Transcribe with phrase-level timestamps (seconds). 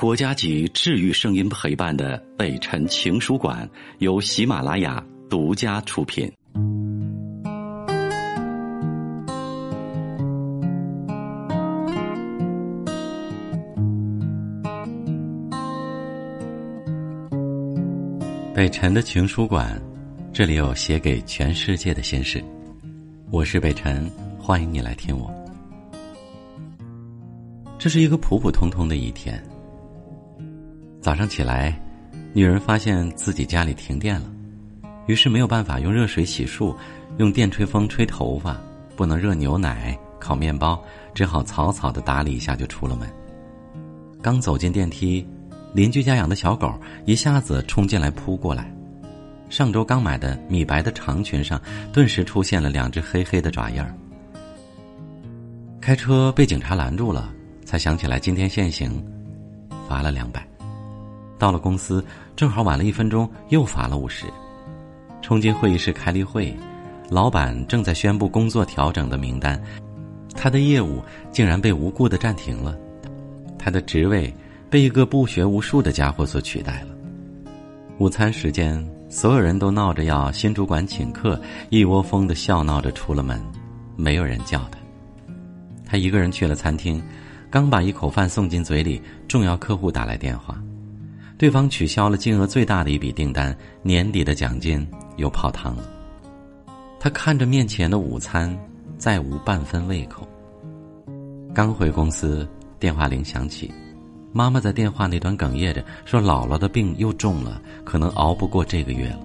[0.00, 6.26] 国家级治愈声音陪伴的北辰情书馆由喜马拉雅独家出品。
[18.54, 19.78] 北辰的情书馆，
[20.32, 22.42] 这里有写给全世界的心事。
[23.30, 25.30] 我是北辰，欢迎你来听我。
[27.78, 29.38] 这是一个普普通通的一天。
[31.00, 31.74] 早上起来，
[32.34, 34.30] 女人发现自己家里停电了，
[35.06, 36.76] 于是没有办法用热水洗漱，
[37.16, 38.60] 用电吹风吹头发，
[38.96, 40.78] 不能热牛奶、烤面包，
[41.14, 43.08] 只好草草的打理一下就出了门。
[44.20, 45.26] 刚走进电梯，
[45.72, 46.70] 邻居家养的小狗
[47.06, 48.70] 一下子冲进来扑过来，
[49.48, 51.58] 上周刚买的米白的长裙上
[51.94, 53.94] 顿时出现了两只黑黑的爪印儿。
[55.80, 57.32] 开车被警察拦住了，
[57.64, 59.02] 才想起来今天限行，
[59.88, 60.46] 罚了两百。
[61.40, 62.04] 到了公司，
[62.36, 64.26] 正好晚了一分钟，又罚了五十。
[65.22, 66.54] 冲进会议室开例会，
[67.08, 69.60] 老板正在宣布工作调整的名单，
[70.34, 72.76] 他的业务竟然被无故的暂停了，
[73.58, 74.32] 他的职位
[74.68, 76.88] 被一个不学无术的家伙所取代了。
[77.98, 83.40] 午餐时间，所有人都闹着要新主管请客，一窝蜂的笑闹着出了门，
[83.96, 84.78] 没有人叫他。
[85.86, 87.02] 他一个人去了餐厅，
[87.50, 90.56] 刚把一口饭送进嘴里，重要客户打来电话。
[91.40, 95.88] 对方取消了金额最大的一笔订单，年底的奖金又泡汤了。
[96.98, 98.54] 他看着面前的午餐，
[98.98, 100.28] 再无半分胃口。
[101.54, 102.46] 刚回公司，
[102.78, 103.72] 电话铃响起，
[104.34, 109.20] 妈妈在电话那端哽咽着说：“姥姥的病又重了，可能熬不过这个月了。”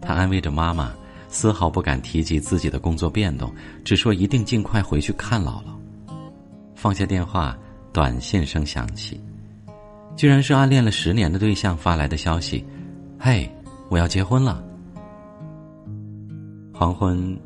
[0.00, 0.90] 他安慰着妈妈，
[1.28, 5.76] 丝毫不敢提及自己的工作变动，只说一定尽快回去看姥姥。
[6.74, 7.54] 放下电话，
[7.92, 9.20] 短信声响起。
[10.16, 12.64] 居然是暗恋了十年的对象发来的消息
[13.20, 13.48] ：“嘿，
[13.90, 14.64] 我要结婚了。”
[16.72, 17.38] 黄昏，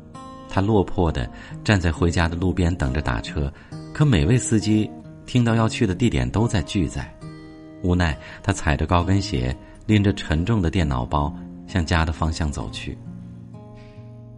[0.49, 1.29] 他落魄的
[1.65, 3.51] 站在回家的路边等着打车，
[3.93, 4.89] 可每位司机
[5.25, 7.13] 听到要去的地点都在拒载，
[7.83, 9.53] 无奈他踩着高跟鞋，
[9.85, 11.33] 拎着沉重的电脑包
[11.67, 12.97] 向家的方向走去。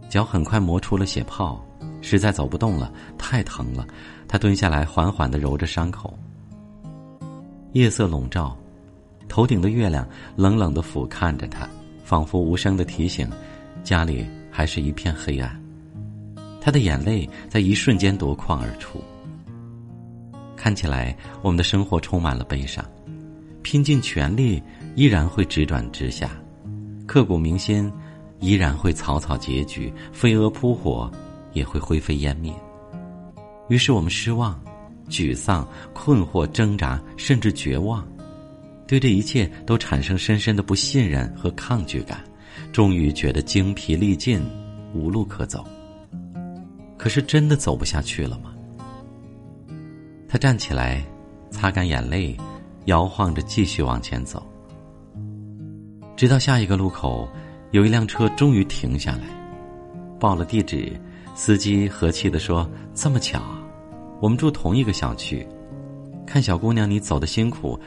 [0.08, 1.64] 脚很快磨出了血泡，
[2.00, 3.86] 实在走不动了，太疼了，
[4.26, 6.18] 他蹲下来缓缓的揉着伤口。
[7.74, 8.56] 夜色笼罩，
[9.28, 11.68] 头顶的月亮冷冷的俯瞰着他，
[12.04, 13.28] 仿佛无声的提醒：
[13.82, 15.60] 家里还是一片黑暗。
[16.60, 19.02] 他的眼泪在一瞬间夺眶而出。
[20.54, 22.84] 看起来我们的生活充满了悲伤，
[23.62, 24.62] 拼尽全力
[24.94, 26.30] 依然会直转直下，
[27.06, 27.92] 刻骨铭心
[28.38, 31.10] 依然会草草结局，飞蛾扑火
[31.54, 32.54] 也会灰飞烟灭。
[33.68, 34.56] 于是我们失望。
[35.08, 38.06] 沮丧、困惑、挣扎，甚至绝望，
[38.86, 42.22] 对这一切都产生深深的不信任和抗拒感，
[42.72, 44.40] 终于觉得精疲力尽，
[44.94, 45.64] 无路可走。
[46.96, 48.54] 可是真的走不下去了吗？
[50.28, 51.04] 他站起来，
[51.50, 52.36] 擦干眼泪，
[52.86, 54.44] 摇晃着继续往前走，
[56.16, 57.28] 直到下一个路口，
[57.72, 59.24] 有一辆车终于停下来，
[60.18, 60.92] 报了地址，
[61.34, 63.42] 司机和气的说：“这么巧。”
[64.20, 65.46] 我们住同一个小区，
[66.26, 67.78] 看小姑娘你走的辛苦，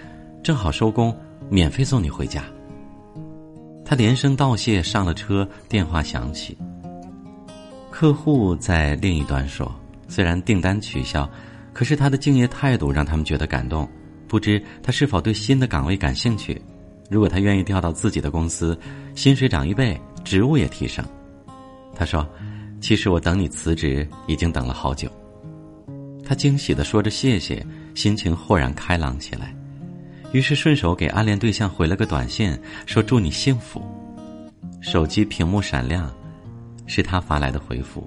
[0.43, 1.15] 正好收工，
[1.49, 2.43] 免费送你回家。
[3.83, 6.57] 他连声道谢，上了车，电话响起。
[7.89, 9.73] 客户在另一端说
[10.07, 11.27] ：“虽然订单取消，
[11.73, 13.87] 可是他的敬业态度让他们觉得感动。
[14.27, 16.61] 不知他是否对新的岗位感兴趣？
[17.09, 18.77] 如果他愿意调到自己的公司，
[19.15, 21.03] 薪水涨一倍，职务也提升。”
[21.95, 22.27] 他说
[22.79, 25.09] ：“其实我等你辞职已经等了好久。”
[26.27, 27.65] 他惊喜的说着谢谢，
[27.95, 29.55] 心情豁然开朗起来，
[30.33, 32.53] 于是顺手给暗恋对象回了个短信，
[32.85, 33.81] 说祝你幸福。
[34.81, 36.13] 手机屏幕闪亮，
[36.85, 38.05] 是他发来的回复。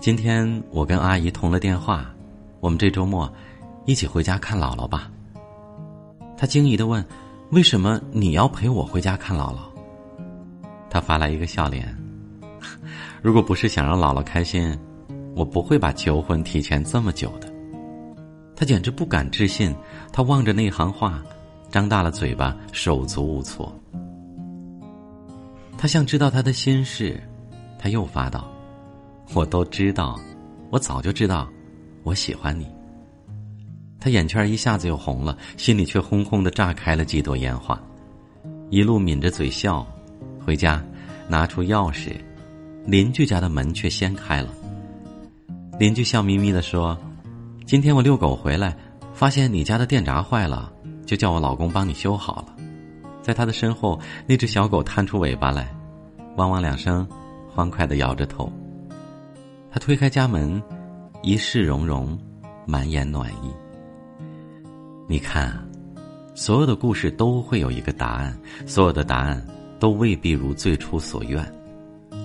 [0.00, 2.14] 今天我跟阿姨通了电话，
[2.60, 3.30] 我们这周末
[3.86, 5.10] 一起回家看姥姥吧。
[6.38, 7.04] 他惊疑的问
[7.50, 9.58] ：“为什么你要陪我回家看姥姥？”
[10.88, 11.92] 他发来一个笑脸
[13.20, 14.78] ：“如果不是想让姥姥开心。”
[15.40, 17.50] 我不会把求婚提前这么久的。
[18.54, 19.74] 他简直不敢置信，
[20.12, 21.22] 他望着那行话，
[21.70, 23.74] 张大了嘴巴，手足无措。
[25.78, 27.18] 他像知道他的心事，
[27.78, 28.52] 他又发道
[29.32, 30.20] ：“我都知道，
[30.68, 31.48] 我早就知道，
[32.02, 32.66] 我喜欢你。”
[33.98, 37.82] 他眼圈一下子又红了，心里却轰轰的炸开了几朵烟花，
[38.68, 39.86] 一路抿着嘴笑，
[40.44, 40.84] 回家，
[41.28, 42.12] 拿出钥匙，
[42.84, 44.54] 邻居家的门却掀开了。
[45.80, 46.94] 邻居笑眯眯的说
[47.64, 48.76] ：“今天我遛狗回来，
[49.14, 50.70] 发现你家的电闸坏了，
[51.06, 52.54] 就叫我老公帮你修好了。
[53.22, 55.74] 在他的身后，那只小狗探出尾巴来，
[56.36, 57.08] 汪汪两声，
[57.48, 58.52] 欢快的摇着头。
[59.70, 60.62] 他推开家门，
[61.22, 62.18] 一世融融，
[62.66, 63.50] 满眼暖意。
[65.08, 65.58] 你看，
[66.34, 69.42] 所有的故事都会有一个答案，所有的答案
[69.78, 71.42] 都未必如最初所愿。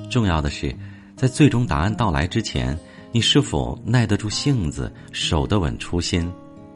[0.10, 0.76] 重要的是，
[1.16, 2.78] 在最终答案到来之前，
[3.16, 6.30] 你是否耐得住性子，守得稳初心，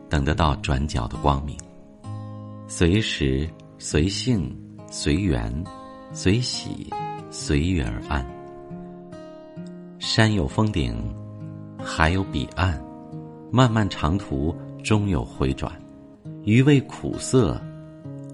[0.10, 1.54] 等得到转角的光明。
[2.66, 3.46] 随时、
[3.78, 4.58] 随性、
[4.90, 5.54] 随缘、
[6.14, 6.90] 随喜、
[7.30, 8.26] 随遇而安。
[10.00, 11.14] 山有峰顶，
[11.78, 12.82] 海有彼岸，
[13.52, 15.70] 漫漫长途终有回转，
[16.46, 17.62] 余味苦涩，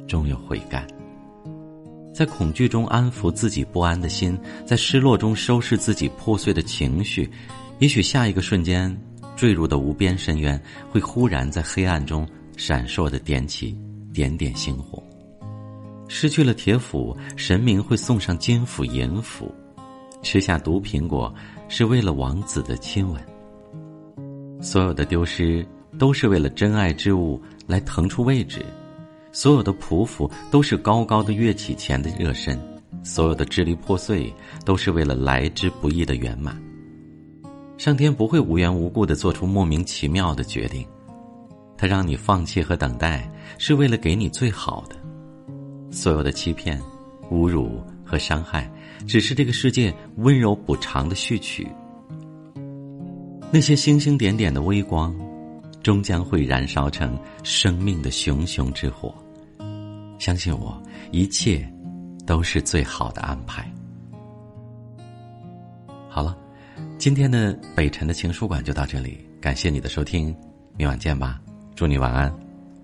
[0.07, 0.85] 终有回甘。
[2.13, 7.27] 在恐惧中安抚自己不安的心，在失落中收拾自己破碎的情绪，
[7.79, 8.95] 也许下一个瞬间，
[9.35, 13.77] 坠入的无边深渊会忽然在黑暗中闪烁的点起
[14.13, 15.03] 点点星火。
[16.07, 19.51] 失去了铁斧，神明会送上金斧银斧；
[20.21, 21.33] 吃下毒苹果，
[21.67, 23.21] 是为了王子的亲吻。
[24.61, 25.67] 所有的丢失，
[25.99, 28.65] 都是为了真爱之物来腾出位置。
[29.33, 32.57] 所有的匍匐都是高高的跃起前的热身，
[33.03, 34.33] 所有的支离破碎
[34.63, 36.57] 都是为了来之不易的圆满。
[37.77, 40.85] 上天不会无缘无故的做出莫名其妙的决定，
[41.77, 44.95] 他让你放弃和等待，是为了给你最好的。
[45.91, 46.81] 所有的欺骗、
[47.31, 48.69] 侮辱和伤害，
[49.05, 51.67] 只是这个世界温柔补偿的序曲。
[53.51, 55.15] 那些星星点点的微光，
[55.83, 59.13] 终将会燃烧成生命的熊熊之火。
[60.17, 60.81] 相信我，
[61.11, 61.69] 一切
[62.25, 63.69] 都是最好的安排。
[66.09, 66.37] 好了，
[66.97, 70.35] 今天的北辰的情书馆就到这里，感谢你的收听，
[70.77, 71.39] 明晚见吧，
[71.75, 72.33] 祝你晚安，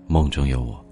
[0.06, 0.84] 梦中有我。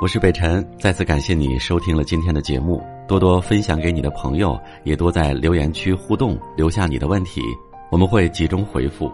[0.00, 7.42] 我是北辰，再次感谢你收听了今天的节目，多多分享给你的朋友，也多在留言区互动，留下你的问题，
[7.90, 9.12] 我们会集中回复。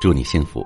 [0.00, 0.64] 祝你幸福。